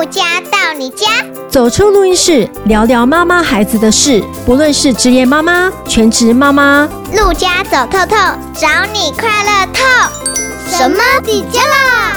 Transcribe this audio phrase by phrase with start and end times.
[0.00, 1.06] 陆家到你家，
[1.46, 4.24] 走出录音室，聊聊妈妈孩子的事。
[4.46, 8.16] 不论是职业妈妈、全职妈妈，陆家走透透，
[8.54, 9.82] 找你快乐透。
[10.68, 12.16] 什么底家啦？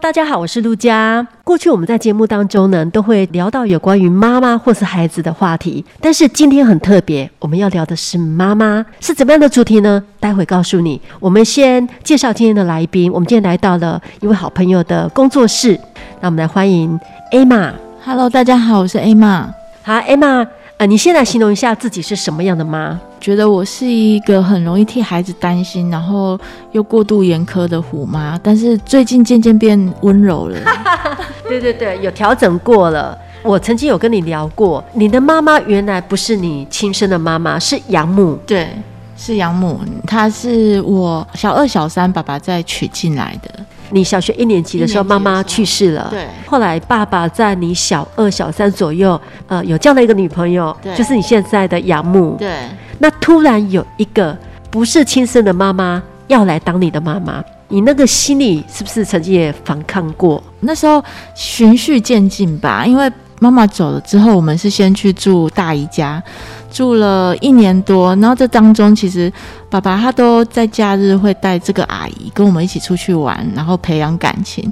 [0.00, 1.26] 大家好，我是陆家。
[1.50, 5.84] 过去我们在节目当中呢，都会聊到有关于妈妈或是孩子的话题。
[6.00, 10.00] 但是今天很特别，我们要聊的是妈妈，是怎么样的主题呢？
[10.20, 11.00] 待会告诉你。
[11.18, 13.10] 我们先介绍今天的来宾。
[13.10, 15.76] 我们今天来到了一位好朋友的工作室，
[16.20, 16.96] 那我们来欢迎
[17.32, 17.72] Emma。
[18.04, 19.46] Hello，大家好，我是 Emma。
[19.82, 20.46] 好，Emma。
[20.76, 22.96] 呃，你先来形容一下自己是什么样的妈？
[23.20, 26.38] 觉得我是一个很容易替孩子担心，然后
[26.72, 30.56] 又过度严苛的虎妈，但是最近渐渐变温柔了。
[31.46, 33.16] 对对对，有调整过了。
[33.42, 38.38] 我曾经有跟你聊过，你的妈妈原来不是你亲生的妈妈，是养母。
[38.46, 38.68] 对，
[39.16, 43.50] 是养母，她是我小二、小三爸爸再娶进来的。
[43.92, 46.08] 你小学一年级的时候，妈妈去世了。
[46.10, 46.26] 对。
[46.46, 52.36] 后来爸爸在你小二、小三左右，呃，有交了一个女朋友，就是你现在的养母。
[52.38, 52.54] 对。
[53.00, 54.38] 那突然有一个
[54.70, 60.40] 不是亲生的妈妈要来当你的妈妈，你那个心里是不是曾经也反抗过？
[60.60, 61.02] 那时候
[61.34, 63.10] 循序渐进吧，因为。
[63.42, 66.22] 妈妈走了之后，我们是先去住大姨家，
[66.70, 68.14] 住了一年多。
[68.16, 69.32] 然后这当中，其实
[69.70, 74.70] 爸爸他都在假日会带这个阿姨跟我们一起出去玩，然后培养感情。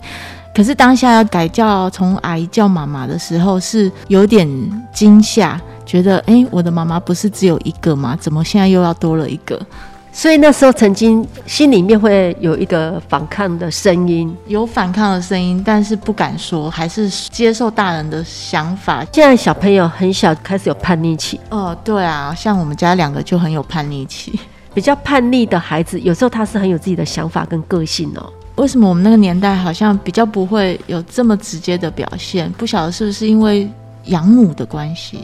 [0.55, 4.47] 可是当下要改叫从阿姨叫妈妈的时候，是有点
[4.93, 5.59] 惊吓，
[5.89, 8.15] 觉得哎，我的妈妈不是只有一个吗？
[8.21, 9.59] 怎么现在又要多了一个？
[10.13, 19.03] 所以那时候曾经心里面会有一个反抗的声音，有反抗的声音，但是不敢说，还是接受大人的想法。
[19.13, 24.39] 现在小朋友很小开始有叛逆期，哦，对啊，像我们家两个就很有叛逆期，
[24.75, 28.33] 比较叛逆的孩子，有时候他是很有自己的想法跟个性哦。
[28.57, 32.51] 为什么我们那个年代好像比较不会有这么直接的表现？
[32.53, 33.71] 不晓得是不是因为
[34.07, 35.21] 养母的关系？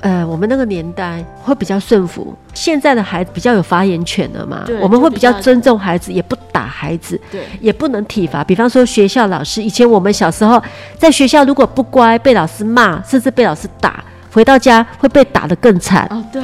[0.00, 4.64] 呃，我们那个年代会比较顺服，现在的孩子比较有发言权了嘛。
[4.80, 8.44] 我们会比较尊重孩子，也不打孩子，对，也不能体罚。
[8.44, 10.62] 比方说学校老师，以前我们小时候
[10.96, 14.02] 在学校如果不乖，被老师骂，甚至被老师打，
[14.32, 16.06] 回到家会被打得更惨。
[16.10, 16.42] 哦，对。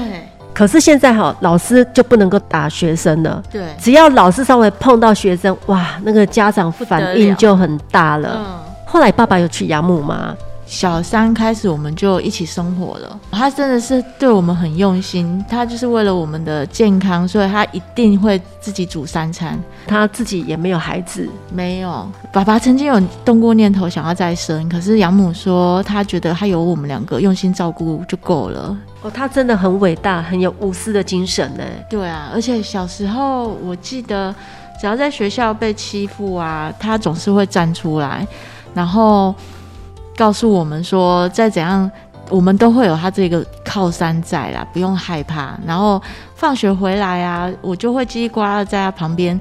[0.53, 3.43] 可是现在哈，老师就不能够打学生了。
[3.51, 8.39] 对，只要老师稍微碰到学生，哇，那个家长反应就很大了。
[8.39, 8.61] 嗯。
[8.87, 10.33] 后来爸爸有去养母吗？
[10.67, 19.59] 小三开始我们就一起生活了，他真的是对我们很用心，他就是为了我们的健康，所以他一定会自己煮三餐。
[19.87, 22.11] 他自己也没有孩子，没有。
[22.33, 28.77] 爸爸曾经有动过念头想要再生，可是养母说他觉得他有我们两个用心照顾就够了。
[29.03, 31.63] 哦，他真的很伟大，很有无私的精神呢。
[31.91, 34.35] 对啊，而且小时候我记得，
[34.81, 38.27] 只要在学校被欺负啊，他总是会站出来，
[38.75, 39.35] 然后。
[40.17, 41.91] 告诉我们说，再怎样，
[42.29, 45.59] 我们都会有他这个靠山在啦，不用害怕。
[45.67, 46.01] 然后
[46.35, 49.39] 放学回来啊，我就会叽里呱啦在他旁边，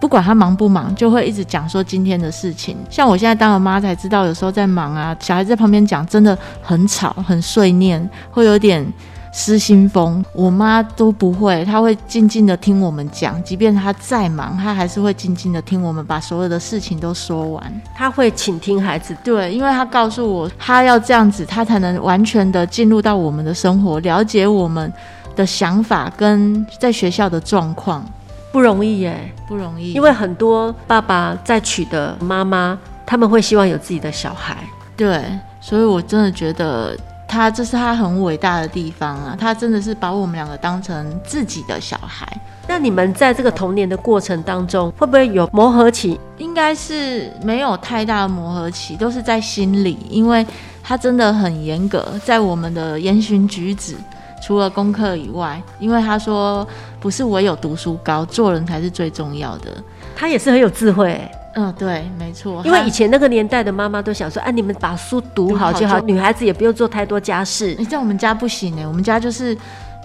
[0.00, 2.76] 不管他忙不忙，就会一直讲说今天的事情。
[2.88, 8.86] 像我现在当了妈才知道，有时候在忙啊，小孩在旁边讲，真的很吵，很碎念，会有点。
[9.32, 17.82] 失心疯，我妈都不会，她会静静的听我们讲，即便她再忙，她还是会静静的听我们把所有的事情都说完。
[17.94, 24.92] 她会倾听孩子，对，因为她告诉我，她要这样子，她才能完全的进入到我们的生活，了解我们
[25.36, 28.04] 的想法跟在学校的状况，
[28.50, 29.92] 不容易耶，不容易。
[29.92, 32.76] 因为很多爸爸在娶的妈妈，
[33.06, 34.56] 他们会希望有自己的小孩，
[34.96, 35.22] 对，
[35.60, 36.96] 所以我真的觉得。
[37.30, 39.36] 他这是他很伟大的地方啊！
[39.38, 42.26] 他真的是把我们两个当成自己的小孩。
[42.66, 46.18] 那你们在这个童年的过程当中，会不会有磨合期？
[46.38, 50.44] 应该是没有太大的磨合期，都是在心里，因为
[50.82, 53.94] 他真的很严格，在我们的言行举止，
[54.42, 56.66] 除了功课以外，因为他说
[56.98, 59.70] 不是唯有读书高，做人才是最重要的。
[60.16, 61.20] 他也是很有智慧。
[61.54, 62.62] 嗯，对，没错。
[62.64, 67.74] 因为以前那个年代的妈妈都想说，哎，你们把书读好就好，女孩子也不用做太多家事。
[67.78, 69.56] 你在我们家不行哎，我们家就是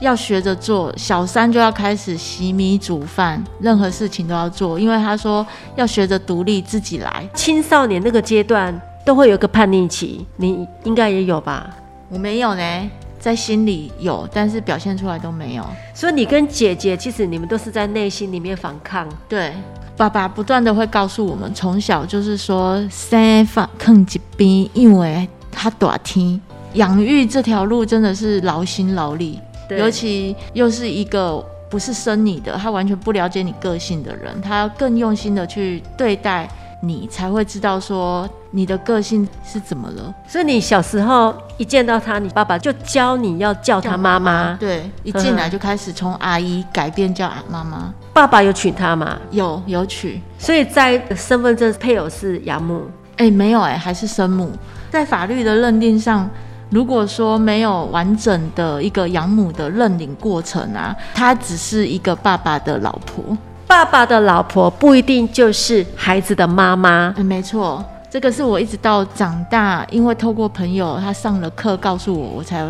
[0.02, 7.30] 要学着做，小三就要开始洗米煮饭，任何事情都要做，因为他说要学着独立自己来。
[7.36, 8.74] 青少年那个阶段
[9.06, 11.70] 都会有个叛逆期，你应该也有吧？
[12.10, 12.90] 我没有呢，
[13.26, 15.66] 在心里有，但是表现出来都没有。
[15.96, 19.52] 所以你跟姐姐其实你们都是在内心里面反抗，对。
[19.98, 26.40] 爸爸不断的会告诉我们，从小就是说生放坑一边，因为他短听
[26.74, 29.40] 养育这条路真的是劳心劳力，
[29.72, 36.48] 尤其又是一个不是生你的，他完全不了解你个性的人，他要更用心的去对待
[36.88, 40.14] 你，才会知道说你的个性是怎么了。
[40.28, 44.56] 所以你小时候一见到他，你爸爸就教你要叫他妈妈。
[44.60, 47.94] 对，一进来就开始从阿姨改变叫妈妈。
[48.14, 49.18] 爸爸有娶她吗？
[49.32, 50.22] 有，有娶。
[50.38, 52.84] 所以在身份证配偶是养母。
[53.18, 54.52] 哎、欸，没有哎、欸，还是生母。
[54.90, 56.30] 在法律的认定上，
[56.70, 63.38] 如果说没有完整的一个养母的认领过程啊，她只是一个爸爸的老婆。
[63.68, 67.14] 爸爸的老婆不一定就是孩子的妈妈。
[67.18, 72.64] 嗯，没错，这个是我一直到长大，因为透过朋友他上了课告诉我，我才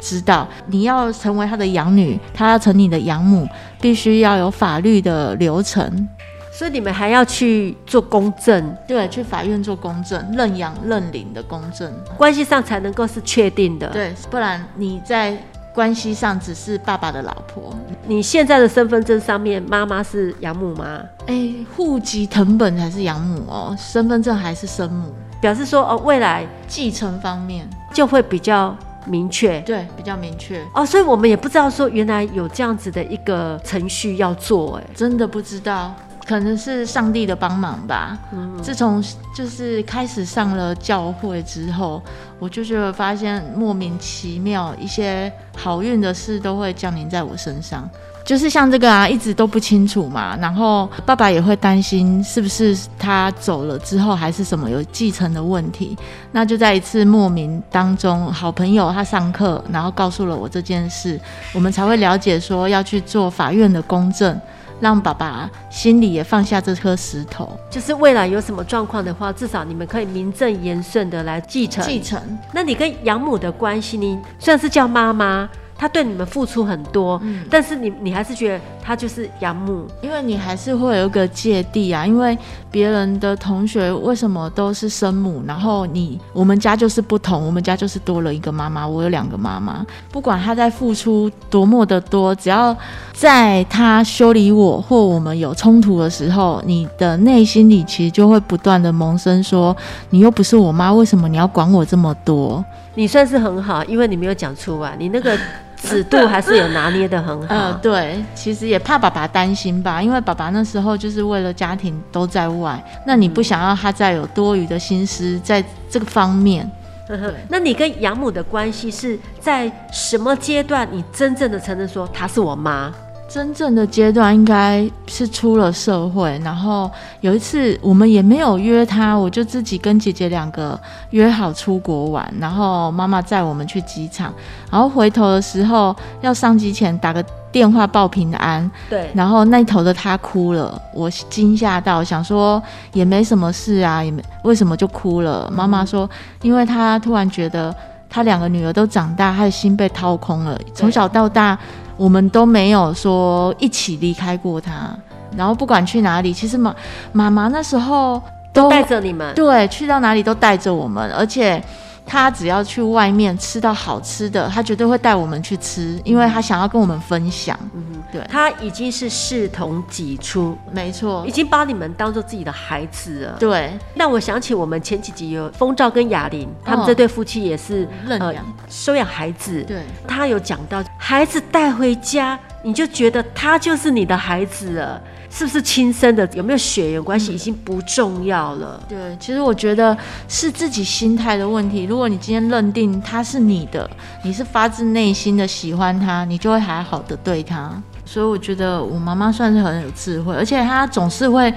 [0.00, 3.48] 知道，你要成为他的养女，他要成你的养母，
[3.80, 6.08] 必须要有法律的流程。
[6.52, 13.88] 所以你们还要去做公证，对，去法院做公证，认养认领的公证，关系上才能够是确定的。
[13.88, 15.36] 对，不然你在。
[15.74, 17.74] 关系上只是爸爸的老婆。
[18.06, 21.00] 你现在的身份证上面妈妈是养母吗？
[21.26, 28.76] 哎、欸，户籍成本才是养母哦，身份证还是生母，表示说哦，未来继承方面就会比较
[29.06, 29.60] 明确。
[29.60, 35.94] 对，比较明确哦，所以我们也不知道说原来有这样子的一个程序要做，哎，真的不知道。
[36.26, 38.18] 可能是上帝的帮忙吧。
[38.32, 39.02] 嗯，自从
[39.34, 42.02] 就是开始上了教会之后，
[42.38, 47.88] 我就觉得发现莫名其妙一些好运的事都会降临在我身上。
[48.24, 50.36] 就是像这个啊，一直都不清楚嘛。
[50.40, 55.98] 然后爸爸也会担心是不是他走了之后还是什么有继承的问题。
[56.30, 61.20] 那就在一次莫名当中，好朋友他上课，然后告诉了我这件事，
[61.52, 64.40] 我们才会了解说要去做法院的公证。
[64.82, 71.84] 让爸爸心里也放下这颗石头，就是未来有什么状况的话，至少你们可以名正言顺的来继承。
[71.84, 72.20] 继承。
[72.52, 75.48] 那你跟养母的关系，你虽然是叫妈妈。
[75.74, 82.36] 她对你们付出很多，嗯，但是你你还是觉得他就是养母，因为你还是会有一个芥蒂啊，因为
[82.70, 92.76] 别人的同学为什么都是生母，然后你我们家就是不同，我们家就是多了一个妈妈，我有两个妈妈，不管他在付出多么的多，只要
[93.12, 99.76] 在他修理我或我们有冲突的时候，你的内心里其实就会不断的萌生说，
[100.10, 102.64] 你又不是我妈，为什么你要管我这么多？
[102.96, 105.38] 你算是很好，因为你没有讲出来，你那个。
[105.82, 107.54] 尺度还是有拿捏的很好。
[107.54, 116.70] 呃，对，其实也怕爸爸担心吧，因为爸爸那时候就是为了家庭都在外，那你不想要他再有多余的心思在这个方面。
[117.08, 120.88] 嗯，那你跟养母的关系是在什么阶段？
[120.90, 122.92] 你真正的承认说她是我妈？
[123.32, 126.90] 真正的阶段应该是出了社会，然后
[127.22, 130.78] 有一次我们也没有约他，我就自己跟姐姐两个
[131.12, 134.30] 约好出国玩，然后妈妈载我们去机场，
[134.70, 142.62] 然后回头的时候要上机前打个电话报平安，对，然后那头的他哭了，我惊吓到，想说
[142.92, 145.50] 也没什么事啊，也没为什么就哭了？
[145.50, 146.06] 妈妈说，
[146.42, 147.74] 因为他突然觉得
[148.10, 151.58] 他两个女儿都长大，他的心被掏空了，从小到大。
[151.96, 154.96] 我们都没有说一起离开过他，
[155.36, 156.74] 然后不管去哪里，其实妈
[157.12, 158.20] 妈妈那时候
[158.52, 161.62] 都带着你们，对，去到哪里都带着我们，而且。
[162.04, 167.58] 他只要去外面吃到好吃的，他绝对会带我们去吃，因为他想要跟我们分享。
[167.74, 173.36] 嗯，对，他已经是视同己出，没错，已经把你们当做自己的孩子了。
[173.38, 179.62] 对，那我想起我们前几集有风照跟雅玲，他们这对夫妻也是认养、呃、收养孩子。
[179.62, 185.00] 对，他有讲到孩子带回家，你就觉得他就是你的孩子了。
[185.32, 186.28] 是不是亲生的？
[186.34, 188.78] 有没有血缘关系已经不重要了。
[188.86, 189.96] 对，其实我觉得
[190.28, 191.84] 是自己心态的问题。
[191.84, 193.90] 如果你今天认定他是你的，
[194.22, 197.72] 你是发自内心的喜欢他，你就会还好的对他。
[198.04, 201.52] 所以我觉得我妈妈算是很有智慧，而且她总是会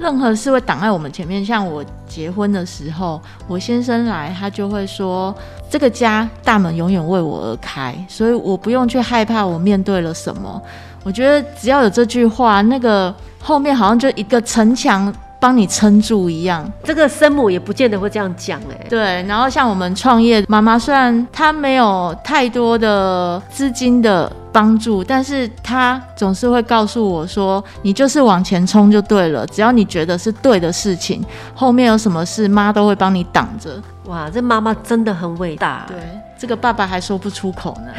[0.00, 1.44] 任何事会挡在我们前面。
[1.44, 5.34] 像我结婚的时候，我先生来，他就会说
[5.70, 10.60] 这个家大门永远为我而开，所以我不用去害怕我面对了什么。
[11.04, 16.70] 我觉得只要有这句话，那个后面好像就一个城墙帮你撑住一样。
[16.84, 18.86] 这个生母也不见得会这样讲哎。
[18.88, 35.84] 对，然后像我们创业，妈妈虽然她没有太多的资金的帮助，但是她总是会告诉我说：“你就是往前冲就对了，只要你觉得是对的事情，后面有什么事，妈都会帮你挡着。”哇，这妈妈真的很伟大。
[35.86, 35.96] 对，
[36.38, 37.92] 这个爸爸还说不出口呢。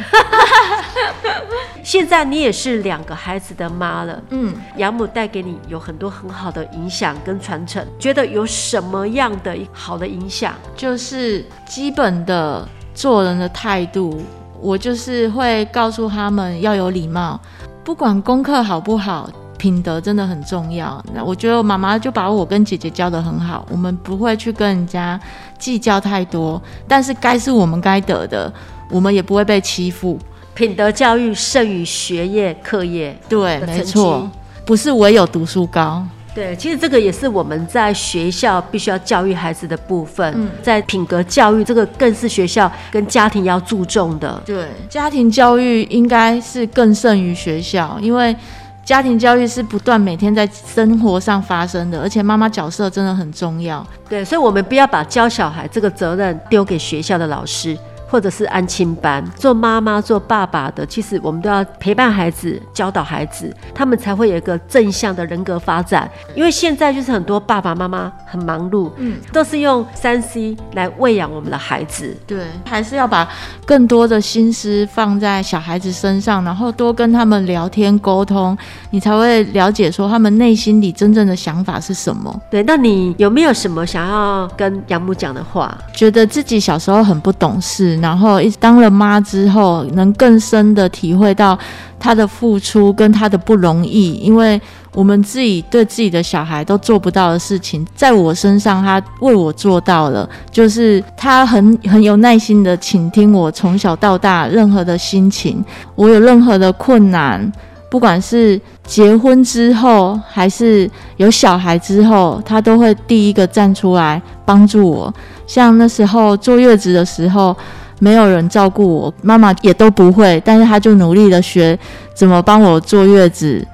[1.82, 10.54] 现在你也是两个孩子的妈了，嗯，养母带给你有很多很好的影响跟传承，觉得有什么样的好的影响？
[10.76, 14.22] 就是基本的做人的态度，
[14.60, 17.40] 我就是会告诉他们要有礼貌，
[17.82, 21.02] 不管功课好不好，品德真的很重要。
[21.14, 25.18] 那我觉得妈妈就把我跟姐姐教得很好，我们不会去跟人家
[25.58, 28.52] 计较太多，但是该是我们该得的，
[28.90, 30.18] 我们也不会被欺负。
[30.60, 34.30] 品德教育胜于学业课业，对，没错，
[34.66, 36.06] 不是唯有读书高。
[36.34, 40.30] 对，其实这个也是我们在学校必须要教育孩子的部分。
[40.36, 44.38] 嗯，在品格教育这个更是学校跟家庭要注重的。
[44.44, 48.36] 对，家庭教育应该是更胜于学校，因为
[48.84, 53.82] 家庭教育是不断每天在生活上发生的，而且妈妈角色真的很重要。
[54.10, 57.74] 对，所以我们不要把教小孩这个责任丢给学校的老师。
[58.10, 66.10] 或者是安亲班，做妈妈做爸爸的，其实我们都要陪伴孩子，教导孩子，他们才会有一个正向的人格发展。
[66.34, 72.16] 因为现在就是很多爸爸妈妈很忙碌，嗯，都是用三 C 来喂养我们的孩子。
[72.26, 73.28] 对，还是要把
[73.64, 78.58] 更多的心思放在小孩子身上，然后多跟他们聊天沟通，
[78.90, 82.40] 你才会了解说他们内心里真正的想法是什么。
[82.50, 85.78] 对，那你有没有什么想要跟养母讲的话？
[85.94, 87.99] 觉得自己小时候很不懂事。
[88.00, 91.58] 然后一当了妈之后，能更深的体会到
[91.98, 94.60] 她的付出跟她的不容易，因为
[94.94, 105.64] 我们自己对自己的小孩都做不到的事情，在我身上她为我做到了，就是她很很有耐心的倾听我从小到大任何的心情，
[105.94, 107.52] 我有任何的困难，
[107.90, 115.12] 不管是结婚之后还是有小孩之后，她都会第一个站出来帮助我。
[115.46, 117.56] 像那时候坐月子的时候。
[118.00, 121.78] 没有人照顾我，妈妈也都不会，但是她就努力的学
[122.12, 123.64] 怎么帮我坐月子，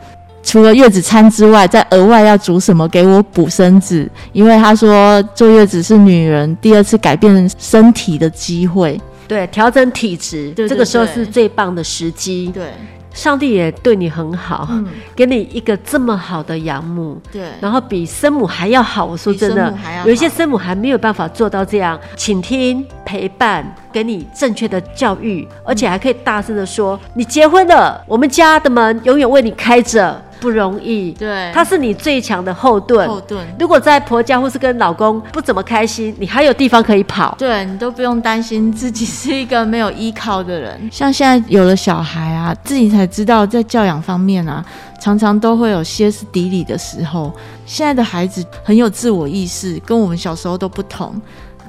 [0.42, 12.66] 除了月子餐之外，再额外要煮什么给我补身子，因为她说坐月子是女人第二次改变身体的机会，对，调整体质，对对对，这个时候是最棒的时机，对。
[13.14, 19.06] 上帝也对你很好，嗯，给你一个这么好的养母，对，然后比生母还要好。
[19.06, 33.08] 我说真的，有一些生母还没有办法做到这样，请听、陪伴，给你正确的教育，而且还可以大声的说：“你结婚了，我们家的门永远为你开着。”不容易，对，他是你最强的后盾。
[33.08, 33.42] 后盾。
[33.58, 37.34] 如果在婆家或是跟老公不怎么开心，你还有地方可以跑。
[37.38, 40.78] 对，你都不用担心自己是一个没有依靠的人。
[40.92, 44.62] 像现在有了小孩啊，自己才知道在教养方面啊，
[45.00, 47.32] 常常都会有歇斯底里的时候。
[47.64, 51.14] 现在的孩子很有自我意识，跟我们小时候都不同。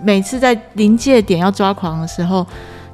[0.03, 2.45] 每次在临界点要抓狂的时候，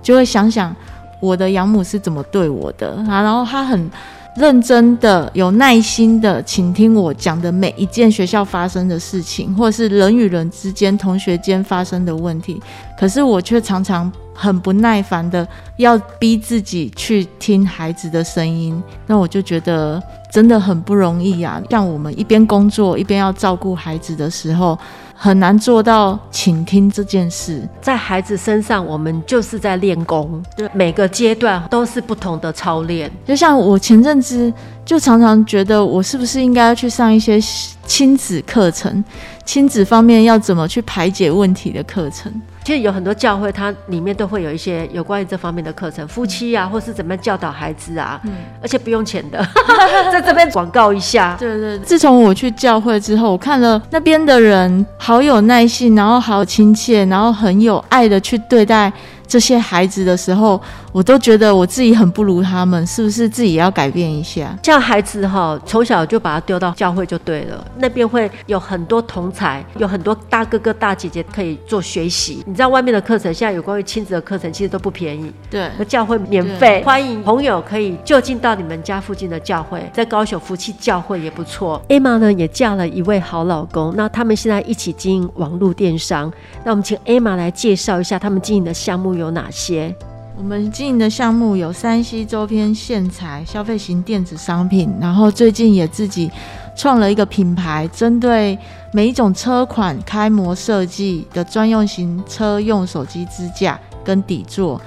[0.01, 0.75] 就会想想
[1.19, 3.89] 我的养母是怎么对我的啊，然后他很。
[4.35, 12.59] 认真的、有耐心的倾听我讲的每一件学校发生的事情，或者是人与人之间、同学间发生的问题，
[12.97, 21.61] 可是我却常常很不耐烦的要逼自己去听孩子的声音，那我就觉得真的很不容易呀。
[21.69, 24.75] 像我们一边工作一边要照顾孩子的时候。
[25.23, 30.43] 很难做到倾听这件事，在孩子身上，我们就是在练功。
[30.57, 33.09] 对，每个阶段都是不同的操练。
[33.25, 34.51] 就像我前阵子
[34.83, 37.39] 就常常觉得，我是不是应该要去上一些
[37.87, 39.01] 亲子课程，
[39.45, 42.29] 亲子方面要怎么去排解问题的课程。
[42.63, 49.45] 其实有很多教会，它里面都会有一些有关于这方面的课程，夫妻啊，或是怎么样教导孩子啊，嗯，而且不用钱的，
[50.11, 51.35] 在这边广告一下。
[51.37, 58.91] 对，对对，自从我去教会之后，我看了那边的人好有耐心，然后好亲切，然后很有爱的去对待。
[59.25, 60.61] 这些孩子的时候，
[60.93, 64.55] 我都觉得我自己很不如他们，是不是自己要改变一下？
[64.61, 72.43] 像孩子哈，从小就把他丢到教会就对了，那边会有很多同才，有很多大哥哥大姐姐可以做学习。
[72.45, 75.33] 你知道外面的课程，现在有关于亲子的课程，其实都不便宜。
[75.49, 81.81] 对，和教会免费，欢迎朋友可以就近到你们家附近的教会，在高雄福气教会也不错。
[81.89, 86.31] Emma 呢也嫁了一位好老公，那他们现在一起经营网络电商。
[86.63, 89.13] 那我们请 Emma 来介绍一下他们经营的项目。
[89.13, 89.95] 有哪些？
[90.35, 96.29] 我们经营的项目有山西周边、线材、消费型电子商品，然后最近也自己
[96.75, 98.57] 创了一个品牌，针对
[98.91, 104.81] 每一种车款开模设计的专用型车用手机支架跟底座。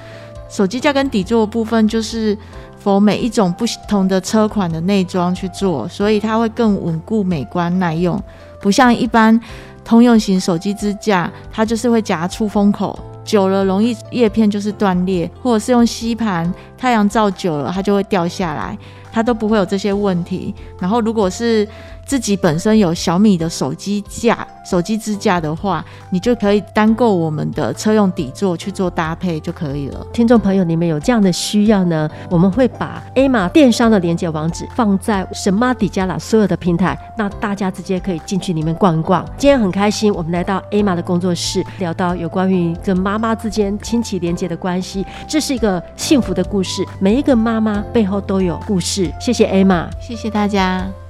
[0.49, 2.37] 手机架跟底座部分就是
[2.79, 8.21] 否每一种不同的车款的内装去做，所以它会更稳固、美观、耐用，
[8.61, 9.41] 不像一般
[9.85, 12.99] 通用型手机支架，它就是会夹出风口。
[13.27, 18.79] 久了容易叶片就是断裂，或者是用吸盘，太阳照久了它就会掉下来，
[19.13, 20.55] 它都不会有这些问题。
[20.81, 21.67] 然后如果是
[22.07, 30.07] 自己本身有小米的手机架、手机支架的话，你就可以单购我们的车用底座去做搭配就可以了。
[30.13, 32.09] 听众朋友，你们有这样的需要呢？
[32.31, 39.25] 我们会把 Emma 电商的连接网址放在神妈底加拉所有的平台，那大家直接可以进去里面逛一逛。
[39.37, 46.85] 今天很开心，我们来到 Emma 的工作室，聊到有关于跟妈妈之间亲戚连接的关系，这是一个幸福的故事。
[47.01, 49.13] 每一个妈妈背后都有故事。
[49.21, 51.06] 谢谢 Emma，谢谢大家。